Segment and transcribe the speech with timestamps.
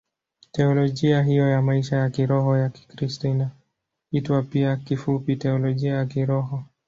[0.51, 3.49] Teolojia hiyo ya maisha ya kiroho ya Kikristo
[4.13, 6.63] inaitwa pia kifupi Teolojia ya Kiroho.